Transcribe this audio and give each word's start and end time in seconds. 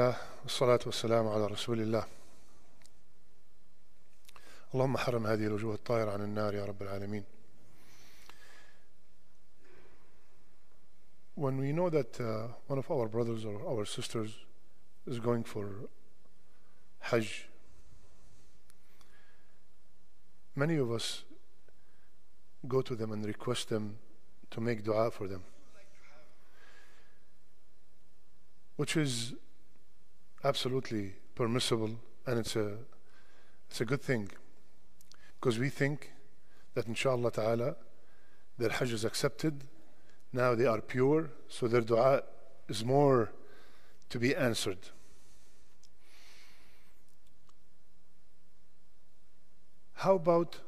الله 0.00 0.16
والصلاة 0.42 0.80
والسلام 0.86 1.28
على 1.28 1.46
رسول 1.46 1.80
الله 1.80 2.06
اللهم 4.74 4.96
حرم 4.96 5.26
هذه 5.26 5.46
الوجوه 5.46 5.74
الطاهرة 5.74 6.10
عن 6.10 6.20
النار 6.20 6.54
يا 6.54 6.64
رب 6.64 6.82
العالمين 6.82 7.24
When 11.34 11.58
we 11.58 11.72
know 11.72 11.90
that 11.90 12.18
uh, 12.18 12.48
one 12.68 12.78
of 12.78 12.90
our 12.90 13.06
brothers 13.06 13.44
or 13.44 13.60
our 13.68 13.84
sisters 13.84 14.30
is 15.06 15.18
going 15.18 15.44
for 15.44 15.68
Hajj, 17.00 17.48
many 20.56 20.76
of 20.76 20.90
us 20.90 21.24
go 22.66 22.80
to 22.80 22.94
them 22.94 23.12
and 23.12 23.26
request 23.26 23.68
them 23.68 23.98
to 24.52 24.60
make 24.62 24.84
dua 24.84 25.10
for 25.10 25.28
them, 25.28 25.42
which 28.76 28.96
is 28.96 29.34
absolutely 30.44 31.14
permissible 31.34 31.98
and 32.26 32.38
it's 32.38 32.56
a 32.56 32.76
it's 33.70 33.80
a 33.80 33.84
good 33.84 34.02
thing. 34.02 34.30
Because 35.40 35.58
we 35.58 35.70
think 35.70 36.12
that 36.74 36.86
inshallah 36.86 37.32
ta'ala 37.32 37.76
their 38.58 38.68
hajj 38.68 38.92
is 38.92 39.04
accepted. 39.04 39.64
Now 40.32 40.54
they 40.54 40.66
are 40.66 40.80
pure 40.80 41.30
so 41.48 41.68
their 41.68 41.80
dua 41.80 42.22
is 42.68 42.84
more 42.84 43.32
to 44.10 44.18
be 44.18 44.34
answered. 44.36 44.78
How 49.94 50.16
about 50.16 50.58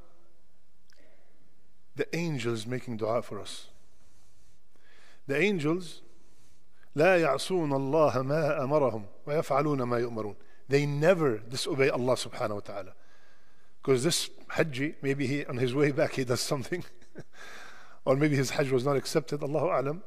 the 1.97 2.07
angels 2.17 2.67
making 2.67 2.99
dua 2.99 3.23
for 3.23 3.41
us? 3.41 3.69
The 5.27 5.41
angels 5.41 6.03
لا 6.96 7.22
يعصون 7.22 7.74
الله 7.74 8.22
ما 8.22 8.64
أمرهم 8.64 9.06
ويفعلون 9.26 9.84
ما 9.84 9.98
يؤمرون 10.00 10.36
they 10.68 10.86
never 10.86 11.38
disobey 11.38 11.90
Allah 11.90 12.14
subhanahu 12.14 12.56
wa 12.56 12.60
ta'ala 12.60 12.94
because 13.82 14.04
this 14.04 14.30
Hajji 14.52 14.96
maybe 15.02 15.28
he 15.28 15.46
on 15.46 15.58
his 15.58 15.74
way 15.74 15.92
back 15.92 16.14
he 16.14 16.24
does 16.24 16.42
something 16.42 16.84
or 18.06 18.16
maybe 18.16 18.36
his 18.36 18.52
Hajj 18.52 18.72
was 18.72 18.86
not 18.86 18.96
accepted 18.96 19.44
Allahu 19.44 19.68
Alam 19.68 20.04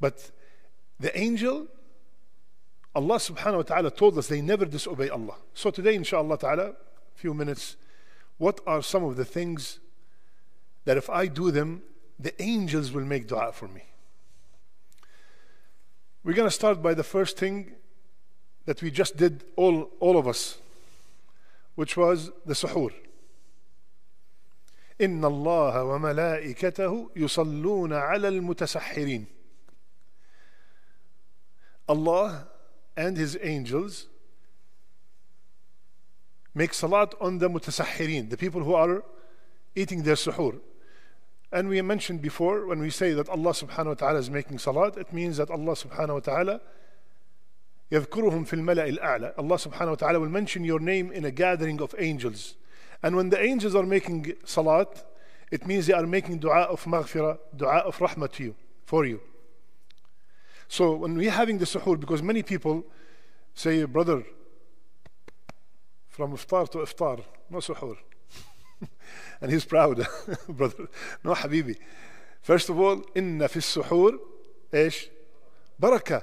but 0.00 0.30
the 1.00 1.16
angel 1.18 1.66
Allah 2.94 3.16
subhanahu 3.16 3.56
wa 3.56 3.62
ta'ala 3.62 3.90
told 3.90 4.16
us 4.18 4.28
they 4.28 4.40
never 4.40 4.64
disobey 4.64 5.08
Allah 5.08 5.36
so 5.54 5.70
today 5.70 5.94
inshallah 5.94 6.38
ta'ala 6.38 6.74
few 7.14 7.34
minutes 7.34 7.76
what 8.38 8.60
are 8.66 8.82
some 8.82 9.04
of 9.04 9.16
the 9.16 9.24
things 9.24 9.80
that 10.84 10.96
if 10.96 11.10
I 11.10 11.26
do 11.26 11.50
them 11.50 11.82
the 12.18 12.40
angels 12.40 12.92
will 12.92 13.04
make 13.04 13.26
dua 13.26 13.52
for 13.52 13.68
me 13.68 13.82
we're 16.24 16.34
going 16.34 16.48
to 16.48 16.54
start 16.54 16.82
by 16.82 16.94
the 16.94 17.04
first 17.04 17.38
thing 17.38 17.72
that 18.64 18.82
we 18.82 18.90
just 18.90 19.16
did, 19.16 19.44
all, 19.56 19.90
all 20.00 20.18
of 20.18 20.26
us, 20.26 20.58
which 21.76 21.96
was 21.96 22.30
the 22.44 22.54
suhoor. 22.54 22.92
إن 25.00 25.20
الله 25.20 25.84
وملائكته 25.84 27.10
يصلون 27.16 27.92
على 27.92 28.28
المتسحرين. 28.28 29.26
Allah 31.88 32.48
and 32.96 33.16
His 33.16 33.38
angels 33.42 34.06
make 36.54 36.72
salat 36.72 37.14
on 37.20 37.38
the 37.38 37.48
mutasahirin, 37.48 38.30
the 38.30 38.36
people 38.36 38.64
who 38.64 38.74
are 38.74 39.04
eating 39.74 40.02
their 40.02 40.14
suhoor. 40.14 40.58
And 41.52 41.68
we 41.68 41.80
mentioned 41.80 42.20
before 42.22 42.66
when 42.66 42.80
we 42.80 42.90
say 42.90 43.12
that 43.12 43.28
Allah 43.28 43.52
subhanahu 43.52 43.86
wa 43.86 43.94
ta'ala 43.94 44.18
is 44.18 44.30
making 44.30 44.58
salat, 44.58 44.96
it 44.96 45.12
means 45.12 45.36
that 45.36 45.50
Allah 45.50 45.72
subhanahu 45.72 46.14
wa 46.14 46.20
ta'ala 46.20 46.60
يذكرهم 47.92 48.44
في 48.44 48.54
الملأ 48.54 48.98
الأعلى. 48.98 49.38
Allah 49.38 49.56
subhanahu 49.56 49.88
wa 49.90 49.94
ta'ala 49.94 50.20
will 50.20 50.28
mention 50.28 50.64
your 50.64 50.80
name 50.80 51.12
in 51.12 51.24
a 51.24 51.30
gathering 51.30 51.80
of 51.80 51.94
angels. 51.98 52.56
And 53.02 53.14
when 53.14 53.28
the 53.30 53.40
angels 53.40 53.74
are 53.74 53.84
making 53.84 54.34
salat, 54.44 55.04
it 55.52 55.66
means 55.66 55.86
they 55.86 55.92
are 55.92 56.06
making 56.06 56.38
dua 56.38 56.62
of 56.62 56.82
maghfirah, 56.84 57.38
dua 57.56 57.78
of 57.78 57.96
rahmah 57.98 58.32
to 58.32 58.42
you, 58.42 58.54
for 58.84 59.04
you. 59.06 59.20
So 60.68 60.96
when 60.96 61.16
we're 61.16 61.30
having 61.30 61.58
the 61.58 61.64
suhoor, 61.64 61.98
because 61.98 62.22
many 62.22 62.42
people 62.42 62.84
say, 63.54 63.84
brother, 63.84 64.24
from 66.08 66.32
iftar 66.32 66.68
to 66.70 66.78
iftar, 66.78 67.22
no 67.48 67.58
suhoor. 67.58 67.96
and 69.40 69.52
he's 69.52 69.64
proud 69.64 70.06
brother 70.48 70.88
no 71.24 71.34
حبيبي 71.34 71.76
first 72.42 72.68
of 72.68 72.78
all 72.78 73.02
إن 73.16 73.46
في 73.46 73.56
السحور 73.56 74.20
إيش 74.74 75.08
بركة 75.78 76.22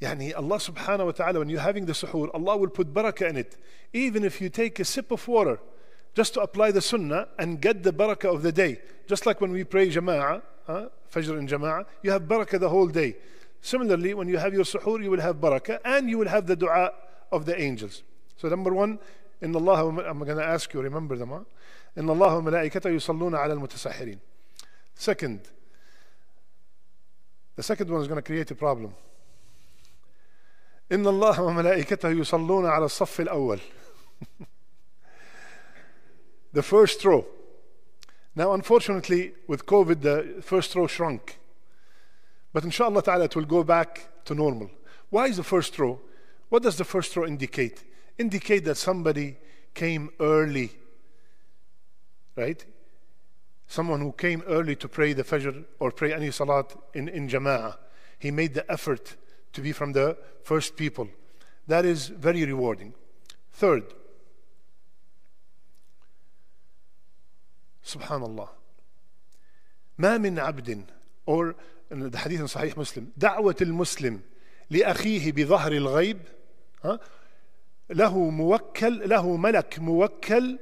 يعني 0.00 0.34
Allah 0.34 0.58
subhanahu 0.58 1.06
wa 1.06 1.12
ta'ala 1.12 1.38
when 1.38 1.48
you're 1.48 1.60
having 1.60 1.86
the 1.86 1.92
suhoor 1.92 2.28
Allah 2.34 2.56
will 2.56 2.70
put 2.70 2.92
barakah 2.92 3.28
in 3.30 3.36
it 3.36 3.56
even 3.92 4.24
if 4.24 4.40
you 4.40 4.48
take 4.48 4.78
a 4.80 4.84
sip 4.84 5.10
of 5.10 5.26
water 5.28 5.60
just 6.14 6.34
to 6.34 6.40
apply 6.40 6.70
the 6.70 6.80
sunnah 6.80 7.28
and 7.38 7.60
get 7.60 7.82
the 7.82 7.92
barakah 7.92 8.34
of 8.34 8.42
the 8.42 8.52
day 8.52 8.80
just 9.06 9.26
like 9.26 9.40
when 9.40 9.52
we 9.52 9.64
pray 9.64 9.88
jama'ah 9.88 10.42
huh? 10.66 10.88
fajr 11.12 11.38
in 11.38 11.46
jama'ah 11.46 11.86
you 12.02 12.10
have 12.10 12.22
barakah 12.22 12.58
the 12.58 12.68
whole 12.68 12.88
day 12.88 13.16
similarly 13.60 14.12
when 14.12 14.28
you 14.28 14.38
have 14.38 14.52
your 14.52 14.64
suhoor 14.64 15.02
you 15.02 15.10
will 15.10 15.20
have 15.20 15.36
barakah 15.36 15.78
and 15.84 16.10
you 16.10 16.18
will 16.18 16.28
have 16.28 16.46
the 16.46 16.56
dua 16.56 16.92
of 17.30 17.46
the 17.46 17.60
angels 17.60 18.02
so 18.36 18.48
number 18.48 18.74
one 18.74 18.98
إن 19.42 19.54
الله 19.54 20.08
I'm 20.08 20.18
going 20.18 20.36
to 20.36 20.44
ask 20.44 20.72
you 20.72 20.80
remember 20.80 21.16
them 21.16 21.30
huh? 21.30 21.44
إن 21.98 22.08
الله 22.08 22.36
وملائكته 22.36 22.90
يصلون 22.90 23.34
على 23.34 23.52
المتسحرين 23.52 24.18
second 24.94 25.40
the 27.56 27.62
second 27.62 27.90
one 27.90 28.00
is 28.00 28.08
going 28.08 28.16
to 28.16 28.22
create 28.22 28.50
a 28.50 28.54
problem 28.54 28.94
إن 30.92 31.06
الله 31.06 31.42
وملائكته 31.42 32.08
يصلون 32.08 32.66
على 32.66 32.84
الصف 32.84 33.20
الأول 33.20 33.60
the 36.52 36.62
first 36.62 37.04
row 37.04 37.24
now 38.34 38.52
unfortunately 38.52 39.32
with 39.46 39.66
COVID 39.66 40.00
the 40.02 40.42
first 40.42 40.74
row 40.74 40.86
shrunk 40.86 41.38
but 42.52 42.64
inshallah 42.64 43.02
ta'ala 43.02 43.24
it 43.24 43.36
will 43.36 43.44
go 43.44 43.64
back 43.64 44.08
to 44.24 44.34
normal 44.34 44.70
why 45.10 45.26
is 45.26 45.36
the 45.36 45.42
first 45.42 45.78
row 45.78 45.98
what 46.48 46.62
does 46.62 46.76
the 46.76 46.84
first 46.84 47.16
row 47.16 47.26
indicate 47.26 47.84
indicate 48.18 48.64
that 48.64 48.76
somebody 48.76 49.36
came 49.74 50.10
early 50.20 50.70
right 52.36 52.64
someone 53.66 54.00
who 54.00 54.12
came 54.12 54.42
early 54.46 54.76
to 54.76 54.88
pray 54.88 55.12
the 55.12 55.24
fajr 55.24 55.64
or 55.78 55.90
pray 55.90 56.12
any 56.12 56.30
salat 56.30 56.74
in, 56.94 57.08
in 57.08 57.28
jama'ah 57.28 57.76
he 58.18 58.30
made 58.30 58.54
the 58.54 58.70
effort 58.70 59.16
to 59.52 59.60
be 59.60 59.72
from 59.72 59.92
the 59.92 60.16
first 60.42 60.76
people 60.76 61.08
that 61.66 61.84
is 61.84 62.08
very 62.08 62.44
rewarding 62.44 62.94
third 63.52 63.84
subhanallah 67.84 68.48
ما 69.98 70.18
من 70.18 70.38
عبد 70.38 70.84
or 71.26 71.54
in 71.90 72.10
the 72.10 72.18
hadith 72.18 72.40
in 72.40 72.46
Sahih 72.46 72.76
Muslim 72.76 73.12
دعوة 73.16 73.56
المسلم 73.60 74.20
لأخيه 74.70 75.32
بظهر 75.32 75.72
الغيب 75.72 76.18
ها 76.84 77.00
له 77.90 78.30
موكل 78.30 79.08
له 79.08 79.36
ملك 79.36 79.78
موكل 79.78 80.58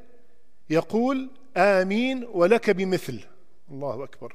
يقول 0.70 1.30
آمين 1.56 2.24
ولك 2.24 2.70
بمثل 2.70 3.20
الله 3.70 4.04
أكبر 4.04 4.32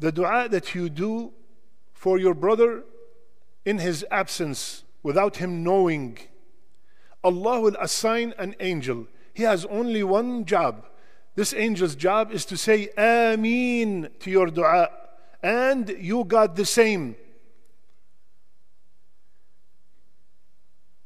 The 0.00 0.12
dua 0.12 0.48
that 0.48 0.74
you 0.74 0.88
do 0.88 1.32
for 1.92 2.18
your 2.18 2.34
brother 2.34 2.84
in 3.64 3.78
his 3.78 4.04
absence 4.10 4.84
without 5.02 5.36
him 5.36 5.64
knowing 5.64 6.18
Allah 7.24 7.60
will 7.60 7.76
assign 7.80 8.32
an 8.38 8.54
angel 8.60 9.06
he 9.34 9.42
has 9.42 9.64
only 9.66 10.02
one 10.02 10.44
job 10.44 10.86
this 11.34 11.52
angel's 11.52 11.96
job 11.96 12.32
is 12.32 12.44
to 12.46 12.56
say 12.56 12.88
Ameen 12.96 14.08
to 14.20 14.30
your 14.30 14.46
dua 14.46 14.90
and 15.42 15.88
you 15.98 16.24
got 16.24 16.56
the 16.56 16.66
same 16.66 17.16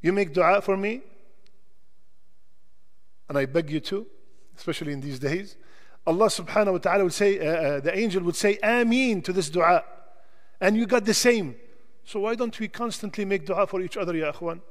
You 0.07 0.13
make 0.13 0.31
dua 0.31 0.61
for 0.61 0.77
me, 0.77 1.01
and 3.27 3.37
I 3.37 3.45
beg 3.45 3.69
you 3.69 3.81
to, 3.81 4.07
especially 4.55 4.93
in 4.93 5.01
these 5.01 5.19
days. 5.19 5.57
Allah 6.05 6.27
subhanahu 6.27 6.71
wa 6.71 6.77
ta'ala 6.77 7.03
would 7.03 7.13
say, 7.13 7.37
uh, 7.37 7.43
uh, 7.43 7.79
the 7.81 7.93
angel 7.93 8.23
would 8.23 8.37
say, 8.37 8.57
Ameen 8.63 9.21
to 9.23 9.33
this 9.33 9.49
dua. 9.49 9.83
And 10.61 10.77
you 10.77 10.85
got 10.85 11.03
the 11.03 11.13
same. 11.13 11.57
So 12.05 12.21
why 12.21 12.35
don't 12.35 12.57
we 12.57 12.69
constantly 12.69 13.25
make 13.25 13.45
dua 13.45 13.67
for 13.67 13.81
each 13.81 13.97
other, 13.97 14.15
ya 14.15 14.31
akhwan? 14.31 14.61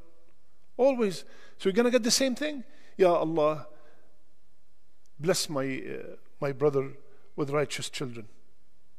Always. 0.78 1.26
So 1.58 1.68
you're 1.68 1.74
going 1.74 1.84
to 1.84 1.90
get 1.90 2.02
the 2.02 2.10
same 2.10 2.34
thing. 2.34 2.64
Ya 2.96 3.12
Allah, 3.12 3.66
bless 5.20 5.50
my, 5.50 5.66
uh, 5.66 6.16
my 6.40 6.52
brother 6.52 6.92
with 7.36 7.50
righteous 7.50 7.90
children. 7.90 8.26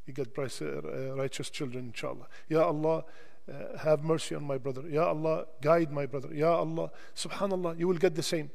You 0.05 0.13
get 0.13 0.37
righteous 0.37 1.49
children, 1.49 1.85
inshallah. 1.87 2.27
Ya 2.47 2.61
Allah, 2.61 3.05
uh, 3.50 3.78
have 3.78 4.04
mercy 4.04 4.34
on 4.34 4.44
my 4.44 4.58
brother. 4.58 4.82
Ya 4.88 5.08
Allah, 5.08 5.46
guide 5.60 5.90
my 5.90 6.06
brother. 6.06 6.32
Ya 6.34 6.54
Allah, 6.54 6.90
subhanallah, 7.14 7.78
you 7.78 7.88
will 7.88 7.98
get 7.98 8.14
the 8.14 8.22
same. 8.22 8.50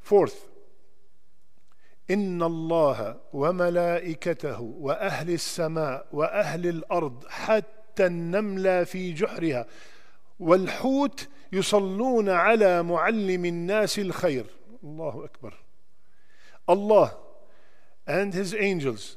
Fourth, 0.00 0.48
إن 2.08 2.42
الله 2.42 3.16
وملائكته 3.32 4.60
وأهل 4.60 5.30
السماء 5.30 6.06
وأهل 6.12 6.66
الأرض 6.66 7.24
حتى 7.28 7.76
حتى 7.96 8.06
النملة 8.06 8.84
في 8.84 9.12
جحرها 9.12 9.66
والحوت 10.40 11.28
يصلون 11.52 12.28
على 12.28 12.82
معلم 12.82 13.44
الناس 13.44 13.98
الخير 13.98 14.46
الله 14.84 15.24
أكبر 15.24 15.54
Allah 16.68 17.14
and 18.06 18.34
his 18.34 18.54
angels 18.54 19.16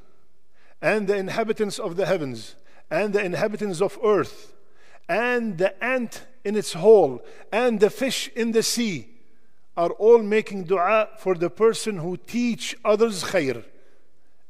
and 0.81 1.07
the 1.07 1.17
inhabitants 1.17 1.77
of 1.77 1.97
the 1.97 2.05
heavens 2.05 2.55
and 2.90 3.12
the 3.12 3.24
inhabitants 3.24 3.80
of 3.80 3.98
earth 4.04 4.54
and 5.08 5.58
the 5.58 5.84
ant 5.84 6.26
in 6.44 6.56
its 6.56 6.72
hole 6.74 7.22
and 7.52 7.80
the 7.80 7.90
fish 7.90 8.30
in 8.36 8.52
the 8.52 8.62
sea 8.62 9.08
are 9.76 9.90
all 9.90 10.22
making 10.22 10.64
dua 10.64 11.08
for 11.18 11.34
the 11.34 11.50
person 11.50 11.98
who 11.98 12.16
teach 12.16 12.76
others 12.84 13.24
khair. 13.24 13.64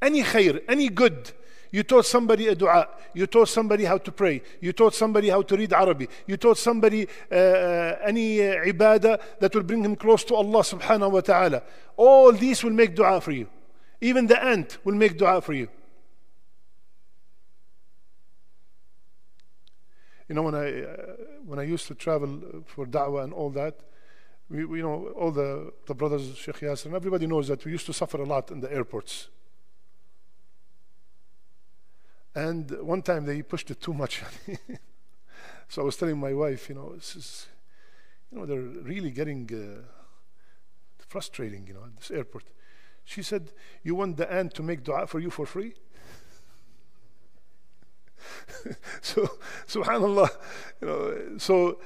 Any 0.02 0.22
khair, 0.22 0.62
any 0.68 0.88
good. 0.88 1.32
You 1.70 1.82
taught 1.82 2.06
somebody 2.06 2.46
a 2.48 2.54
dua. 2.54 2.88
You 3.14 3.26
taught 3.26 3.48
somebody 3.48 3.84
how 3.84 3.98
to 3.98 4.12
pray. 4.12 4.42
You 4.60 4.72
taught 4.72 4.94
somebody 4.94 5.28
how 5.28 5.42
to 5.42 5.56
read 5.56 5.72
Arabic. 5.72 6.10
You 6.26 6.36
taught 6.36 6.58
somebody 6.58 7.08
uh, 7.32 7.34
uh, 7.34 7.98
any 8.04 8.40
uh, 8.42 8.64
ibadah 8.64 9.20
that 9.40 9.54
will 9.54 9.62
bring 9.62 9.84
him 9.84 9.96
close 9.96 10.22
to 10.24 10.34
Allah 10.34 10.60
subhanahu 10.60 11.10
wa 11.10 11.20
ta'ala. 11.20 11.62
All 11.96 12.32
these 12.32 12.62
will 12.62 12.72
make 12.72 12.94
dua 12.94 13.20
for 13.20 13.32
you. 13.32 13.48
Even 14.00 14.26
the 14.26 14.40
ant 14.40 14.78
will 14.84 14.94
make 14.94 15.16
dua 15.16 15.40
for 15.40 15.54
you. 15.54 15.68
You 20.28 20.34
know, 20.34 20.42
when 20.42 20.54
I, 20.54 20.82
uh, 20.82 20.96
when 21.44 21.58
I 21.58 21.64
used 21.64 21.86
to 21.88 21.94
travel 21.94 22.64
for 22.66 22.86
da'wah 22.86 23.24
and 23.24 23.32
all 23.32 23.50
that, 23.50 23.80
we, 24.48 24.64
we, 24.64 24.78
you 24.78 24.84
know, 24.84 25.08
all 25.16 25.30
the, 25.30 25.72
the 25.86 25.94
brothers, 25.94 26.36
Sheikh 26.36 26.60
Yasser, 26.60 26.86
and 26.86 26.94
everybody 26.94 27.26
knows 27.26 27.48
that 27.48 27.64
we 27.64 27.72
used 27.72 27.86
to 27.86 27.92
suffer 27.92 28.18
a 28.18 28.24
lot 28.24 28.50
in 28.50 28.60
the 28.60 28.72
airports. 28.72 29.28
And 32.34 32.70
one 32.82 33.02
time 33.02 33.26
they 33.26 33.42
pushed 33.42 33.70
it 33.70 33.80
too 33.80 33.94
much. 33.94 34.22
so 35.68 35.82
I 35.82 35.84
was 35.84 35.96
telling 35.96 36.18
my 36.18 36.32
wife, 36.32 36.68
you 36.68 36.74
know, 36.74 36.94
this 36.94 37.16
is, 37.16 37.46
you 38.30 38.38
know, 38.38 38.46
they're 38.46 38.60
really 38.60 39.10
getting 39.10 39.48
uh, 39.52 39.82
frustrating, 40.98 41.66
you 41.66 41.74
know, 41.74 41.84
at 41.84 41.96
this 41.96 42.10
airport. 42.10 42.44
She 43.04 43.22
said, 43.22 43.52
You 43.82 43.94
want 43.94 44.16
the 44.16 44.30
ant 44.32 44.54
to 44.54 44.62
make 44.62 44.82
dua 44.82 45.06
for 45.06 45.20
you 45.20 45.30
for 45.30 45.46
free? 45.46 45.74
so, 49.00 49.28
subhanallah, 49.66 50.28
you 50.80 50.86
know, 50.86 51.38
so 51.38 51.78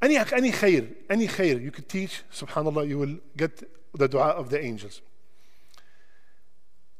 any, 0.00 0.16
any 0.16 0.50
khair, 0.50 0.92
any 1.08 1.26
khair 1.26 1.60
you 1.60 1.70
could 1.70 1.88
teach, 1.88 2.22
subhanAllah, 2.32 2.88
you 2.88 2.98
will 2.98 3.16
get 3.36 3.62
the 3.94 4.08
dua 4.08 4.30
of 4.30 4.50
the 4.50 4.62
angels. 4.62 5.00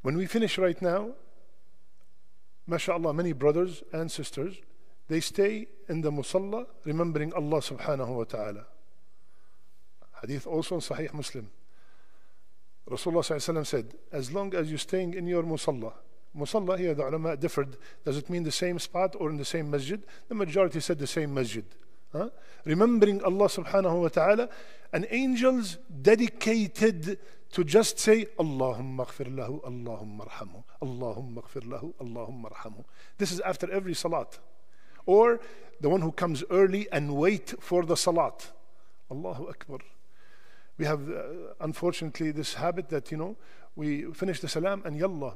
When 0.03 0.17
we 0.17 0.27
finish 0.27 0.59
right 0.59 0.81
now, 0.81 1.11
mashallah, 2.67 3.13
many 3.15 3.33
brothers 3.33 3.83
and 3.93 4.11
sisters, 4.11 4.57
they 5.09 5.21
stay 5.21 5.69
in 5.89 6.01
the 6.01 6.11
musalla 6.11 6.67
remembering 6.85 7.33
Allah 7.35 7.61
subhanahu 7.61 8.09
wa 8.09 8.25
ta'ala. 8.25 8.67
Hadith 10.21 10.47
also 10.47 10.77
in 10.77 10.81
Sahih 10.81 11.13
Muslim. 11.13 11.51
Rasulullah 12.89 13.67
said, 13.67 13.95
as 14.13 14.33
long 14.33 14.55
as 14.55 14.69
you're 14.71 14.79
staying 14.79 15.15
in 15.15 15.27
your 15.27 15.43
musalla, 15.43 15.93
musalla 16.37 16.79
here 16.79 16.95
the 16.95 17.07
ulama 17.07 17.37
differed, 17.37 17.77
does 18.05 18.17
it 18.17 18.29
mean 18.29 18.43
the 18.43 18.53
same 18.53 18.79
spot 18.79 19.15
or 19.19 19.31
in 19.31 19.37
the 19.37 19.45
same 19.45 19.71
masjid? 19.71 20.03
The 20.29 20.35
majority 20.35 20.81
said 20.81 20.99
the 20.99 21.07
same 21.07 21.33
masjid. 21.35 21.65
Huh? 22.13 22.31
Remembering 22.65 23.23
Allah 23.23 23.47
subhanahu 23.47 24.03
wa 24.03 24.09
ta'ala, 24.09 24.49
and 24.93 25.07
angels 25.11 25.79
dedicated 26.03 27.19
to 27.51 27.65
just 27.65 27.99
say, 27.99 28.27
Allahumma 28.39 29.07
aghfir 29.07 29.35
lahu, 29.35 29.63
Allahumma 29.63 30.29
arhamhu, 30.29 30.65
Allahumma 30.83 31.43
aghfir 31.43 31.63
lahu, 31.63 31.93
Allahumma 31.95 32.53
arhamhu. 32.53 32.85
This 33.19 33.33
is 33.33 33.41
after 33.41 33.71
every 33.71 33.95
salat. 33.95 34.39
Or 35.07 35.41
the 35.81 35.89
one 35.89 36.01
who 36.01 36.13
comes 36.13 36.45
early 36.51 36.89
and 36.91 37.17
wait 37.17 37.55
for 37.61 37.85
the 37.85 37.97
salat. 37.97 38.53
Allahu 39.11 39.49
Akbar. 39.49 39.79
We 40.79 40.85
have, 40.85 41.09
uh, 41.09 41.23
unfortunately, 41.61 42.33
this 42.33 42.55
habit 42.55 42.89
that, 42.89 43.11
you 43.11 43.17
know, 43.17 43.37
we 43.77 44.13
finish 44.13 44.41
the 44.41 44.49
salam 44.49 44.83
and 44.85 45.01
yallah, 45.01 45.35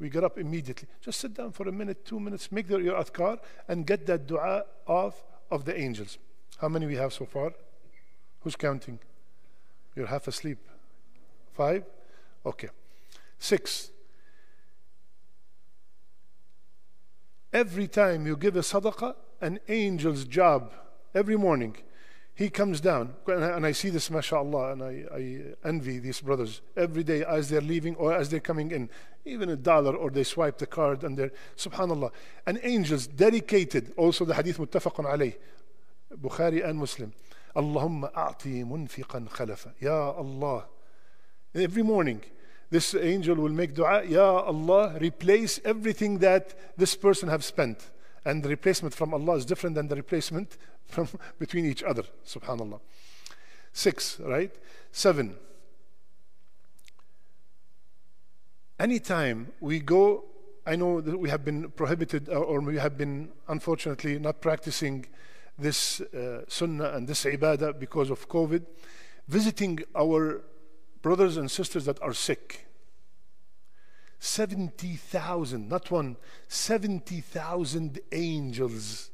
we 0.00 0.08
get 0.08 0.24
up 0.24 0.38
immediately. 0.38 0.88
Just 1.00 1.20
sit 1.20 1.34
down 1.34 1.52
for 1.52 1.68
a 1.68 1.72
minute, 1.72 2.04
two 2.04 2.18
minutes, 2.18 2.50
make 2.50 2.66
the, 2.66 2.78
your 2.78 2.96
adhkar, 2.96 3.38
and 3.68 3.86
get 3.86 4.06
that 4.06 4.26
dua 4.26 4.64
off 4.86 5.22
of 5.50 5.64
the 5.66 5.78
angels. 5.78 6.18
How 6.58 6.68
many 6.68 6.86
we 6.86 6.96
have 6.96 7.12
so 7.12 7.26
far? 7.26 7.52
Who's 8.40 8.56
counting? 8.56 8.98
You're 9.94 10.06
half 10.06 10.26
asleep. 10.26 10.58
Five? 11.52 11.84
Okay. 12.44 12.70
Six. 13.38 13.90
Every 17.52 17.88
time 17.88 18.26
you 18.26 18.36
give 18.36 18.56
a 18.56 18.60
sadaqah, 18.60 19.14
an 19.40 19.60
angel's 19.68 20.24
job, 20.24 20.72
every 21.14 21.36
morning, 21.36 21.76
he 22.34 22.48
comes 22.48 22.80
down. 22.80 23.14
And 23.26 23.66
I 23.66 23.72
see 23.72 23.90
this, 23.90 24.10
mashallah, 24.10 24.72
and 24.72 24.82
I, 24.82 25.04
I 25.14 25.68
envy 25.68 25.98
these 25.98 26.20
brothers 26.20 26.62
every 26.76 27.04
day 27.04 27.24
as 27.24 27.50
they're 27.50 27.60
leaving 27.60 27.96
or 27.96 28.14
as 28.14 28.30
they're 28.30 28.40
coming 28.40 28.70
in. 28.70 28.88
Even 29.24 29.50
a 29.50 29.56
dollar, 29.56 29.94
or 29.94 30.10
they 30.10 30.24
swipe 30.24 30.58
the 30.58 30.66
card, 30.66 31.04
and 31.04 31.16
they're, 31.16 31.32
subhanallah. 31.56 32.10
And 32.46 32.58
angels 32.62 33.06
dedicated, 33.06 33.92
also 33.96 34.24
the 34.24 34.34
hadith 34.34 34.58
muttafaqun 34.58 35.04
alayh, 35.04 35.36
Bukhari 36.16 36.66
and 36.66 36.78
Muslim. 36.78 37.12
Allahumma 37.54 38.12
a'ti 38.14 38.64
munfiqan 38.64 39.28
khalafa. 39.28 39.72
Ya 39.80 40.10
Allah. 40.10 40.64
Every 41.54 41.82
morning, 41.82 42.22
this 42.70 42.94
angel 42.94 43.34
will 43.36 43.50
make 43.50 43.74
dua, 43.74 44.04
Ya 44.04 44.40
Allah, 44.40 44.96
replace 45.00 45.60
everything 45.64 46.18
that 46.18 46.78
this 46.78 46.94
person 46.94 47.28
have 47.28 47.44
spent. 47.44 47.90
And 48.24 48.42
the 48.42 48.48
replacement 48.48 48.94
from 48.94 49.12
Allah 49.12 49.36
is 49.36 49.44
different 49.44 49.74
than 49.74 49.88
the 49.88 49.96
replacement 49.96 50.56
from 50.86 51.08
between 51.38 51.66
each 51.66 51.82
other. 51.82 52.04
Subhanallah. 52.24 52.80
Six, 53.72 54.20
right? 54.20 54.54
Seven. 54.92 55.36
Anytime 58.80 59.52
we 59.60 59.78
go, 59.78 60.24
I 60.64 60.74
know 60.74 61.02
that 61.02 61.18
we 61.18 61.28
have 61.28 61.44
been 61.44 61.70
prohibited 61.72 62.30
uh, 62.30 62.36
or 62.36 62.62
we 62.62 62.78
have 62.78 62.96
been 62.96 63.28
unfortunately 63.46 64.18
not 64.18 64.40
practicing 64.40 65.04
this 65.58 66.00
uh, 66.00 66.44
sunnah 66.48 66.92
and 66.94 67.06
this 67.06 67.24
ibadah 67.26 67.78
because 67.78 68.08
of 68.08 68.26
COVID, 68.30 68.64
visiting 69.28 69.80
our 69.94 70.40
brothers 71.02 71.36
and 71.36 71.50
sisters 71.50 71.84
that 71.84 72.00
are 72.00 72.14
sick. 72.14 72.68
70,000, 74.18 75.68
not 75.68 75.90
one, 75.90 76.16
70,000 76.48 78.00
angels. 78.12 79.10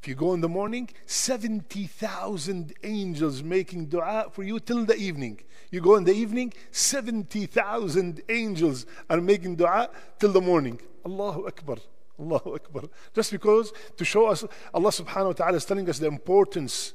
If 0.00 0.06
you 0.06 0.14
go 0.14 0.32
in 0.32 0.40
the 0.40 0.48
morning, 0.48 0.88
70,000 1.06 2.72
angels 2.84 3.42
making 3.42 3.86
dua 3.86 4.26
for 4.30 4.44
you 4.44 4.60
till 4.60 4.84
the 4.84 4.96
evening. 4.96 5.40
You 5.70 5.80
go 5.80 5.96
in 5.96 6.04
the 6.04 6.12
evening, 6.12 6.52
70,000 6.70 8.22
angels 8.28 8.86
are 9.10 9.20
making 9.20 9.56
dua 9.56 9.90
till 10.20 10.32
the 10.32 10.40
morning. 10.40 10.80
Allahu 11.04 11.46
Akbar. 11.46 11.78
Allahu 12.18 12.54
Akbar. 12.54 12.82
Just 13.12 13.32
because 13.32 13.72
to 13.96 14.04
show 14.04 14.26
us, 14.26 14.44
Allah 14.72 14.90
subhanahu 14.90 15.26
wa 15.26 15.32
ta'ala 15.32 15.56
is 15.56 15.64
telling 15.64 15.88
us 15.88 15.98
the 15.98 16.06
importance 16.06 16.94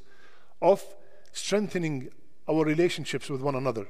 of 0.61 0.81
strengthening 1.33 2.09
our 2.47 2.63
relationships 2.63 3.29
with 3.29 3.41
one 3.41 3.55
another. 3.55 3.87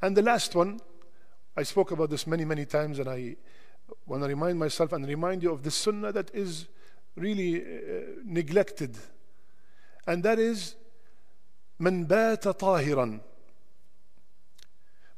And 0.00 0.16
the 0.16 0.22
last 0.22 0.54
one, 0.54 0.80
I 1.56 1.64
spoke 1.64 1.90
about 1.90 2.10
this 2.10 2.26
many, 2.26 2.44
many 2.44 2.64
times, 2.64 2.98
and 2.98 3.08
I 3.08 3.36
want 4.06 4.22
to 4.22 4.28
remind 4.28 4.58
myself 4.58 4.92
and 4.92 5.06
remind 5.06 5.42
you 5.42 5.52
of 5.52 5.62
the 5.62 5.70
sunnah 5.70 6.12
that 6.12 6.30
is 6.34 6.66
really 7.15 7.61
uh, 7.61 7.65
neglected. 8.25 8.97
And 10.07 10.23
that 10.23 10.39
is 10.39 10.75
من 11.79 12.05
بات 12.05 12.47
طاهرا 12.47 13.19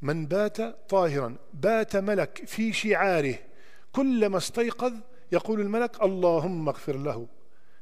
من 0.02 0.25
بات 0.25 0.62
طاهرا 0.90 1.38
بات 1.54 1.96
ملك 1.96 2.46
في 2.46 2.74
شعاره 2.74 3.40
كلما 3.92 4.38
استيقظ 4.38 4.94
يقول 5.32 5.62
الملك 5.62 6.02
اللهم 6.04 6.70
اغفر 6.70 6.98
له 6.98 7.28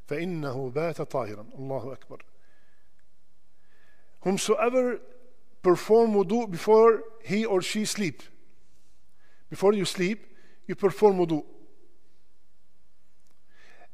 فإنه 0.08 0.70
بات 0.70 1.02
طاهرا 1.02 1.46
الله 1.56 1.94
أكبر 1.94 2.26
whomsoever 4.26 5.00
perform 5.62 6.16
wudu 6.16 6.48
before 6.48 7.04
he 7.24 7.46
or 7.46 7.62
she 7.62 7.86
sleep 7.86 8.22
before 9.50 9.74
you 9.74 9.86
sleep 9.86 10.20
you 10.68 10.76
perform 10.76 11.18
wudu 11.20 11.44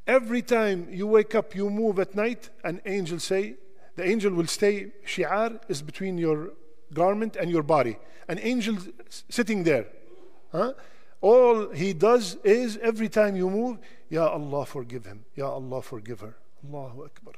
every 0.07 0.43
time 0.43 0.89
you 0.91 1.07
wake 1.07 1.35
up 1.35 1.55
you 1.55 1.71
move 1.71 1.99
at 1.99 2.15
night 2.15 2.51
an 2.65 2.81
angel 2.87 3.19
say 3.19 3.55
the 3.97 4.09
angel 4.09 4.33
will 4.33 4.47
stay 4.47 4.93
shi'ar 5.07 5.61
is 5.69 5.83
between 5.83 6.19
your 6.19 6.51
garment 6.93 7.37
and 7.37 7.51
your 7.51 7.63
body 7.63 7.97
an 8.29 8.39
angel 8.41 8.77
sitting 9.29 9.65
there 9.65 9.87
huh? 10.51 10.73
All 11.23 11.69
he 11.69 11.93
does 11.93 12.35
is 12.43 12.77
every 12.83 13.09
time 13.09 13.37
you 13.37 13.49
move, 13.49 13.79
Ya 14.11 14.27
Allah, 14.27 14.67
forgive 14.67 15.07
him. 15.07 15.25
Ya 15.37 15.49
Allah, 15.49 15.81
forgive 15.81 16.21
her. 16.21 16.35
Allahu 16.67 17.05
Akbar. 17.05 17.35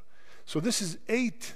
So 0.47 0.59
this 0.59 0.81
is 0.81 0.97
eight 1.07 1.53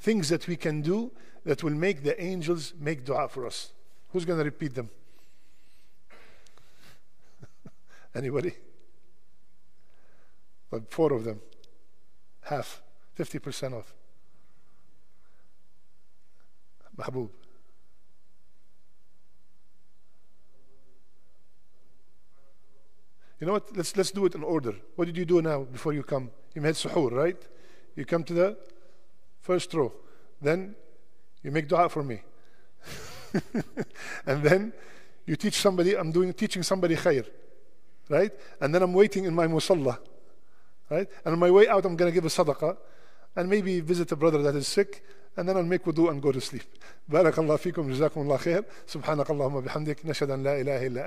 things 0.00 0.30
that 0.30 0.48
we 0.48 0.56
can 0.56 0.80
do 0.80 1.12
that 1.44 1.62
will 1.62 1.74
make 1.74 2.02
the 2.02 2.20
angels 2.20 2.72
make 2.80 3.04
dua 3.04 3.28
for 3.28 3.46
us. 3.46 3.72
Who's 4.08 4.24
going 4.24 4.38
to 4.38 4.44
repeat 4.44 4.74
them? 4.74 4.88
Anybody? 8.14 8.54
but 10.70 10.90
four 10.90 11.12
of 11.12 11.24
them, 11.24 11.40
half, 12.42 12.80
50% 13.18 13.74
off. 13.74 13.92
Mahbub. 16.96 17.30
You 23.40 23.46
know 23.46 23.54
what? 23.54 23.74
Let's, 23.74 23.96
let's 23.96 24.10
do 24.10 24.26
it 24.26 24.34
in 24.34 24.42
order. 24.42 24.74
What 24.96 25.06
did 25.06 25.16
you 25.16 25.24
do 25.24 25.40
now 25.40 25.62
before 25.62 25.94
you 25.94 26.02
come? 26.02 26.30
You 26.54 26.60
made 26.60 26.74
suhoor, 26.74 27.10
right? 27.10 27.42
You 27.96 28.04
come 28.04 28.22
to 28.24 28.34
the 28.34 28.56
first 29.40 29.72
row. 29.72 29.92
Then 30.42 30.76
you 31.42 31.50
make 31.50 31.66
dua 31.66 31.88
for 31.88 32.02
me. 32.02 32.20
and 34.26 34.42
then 34.42 34.72
you 35.24 35.36
teach 35.36 35.54
somebody, 35.54 35.96
I'm 35.96 36.12
doing 36.12 36.34
teaching 36.34 36.62
somebody 36.62 36.96
khair. 36.96 37.26
Right? 38.10 38.32
And 38.60 38.74
then 38.74 38.82
I'm 38.82 38.92
waiting 38.92 39.24
in 39.24 39.34
my 39.34 39.46
musalla 39.46 39.98
Right? 40.89 41.07
And 41.23 41.33
on 41.33 41.39
my 41.39 41.51
way 41.51 41.67
out 41.67 41.85
I'm 41.85 41.95
gonna 41.95 42.11
give 42.11 42.25
a 42.25 42.29
sadaqah 42.29 42.77
and 43.35 43.49
maybe 43.49 43.79
visit 43.79 44.11
a 44.11 44.15
brother 44.15 44.41
that 44.43 44.55
is 44.55 44.67
sick 44.67 45.03
and 45.37 45.49
then 45.49 45.57
I'll 45.57 45.63
make 45.63 45.83
wudu 45.83 46.09
and 46.09 46.21
go 46.21 46.31
to 46.31 46.41
sleep. 46.41 46.63
بارك 47.09 47.39
الله 47.39 47.55
فيكم 47.55 47.89
جزاكم 47.91 48.21
الله 48.21 48.37
خير 48.37 48.63
سبحانك 48.87 49.29
اللهم 49.29 49.55
وبحمدك 49.55 50.05
نشهد 50.05 50.31
أن 50.31 50.43
لا 50.43 50.61
إله 50.61 50.87
إلا 50.87 51.01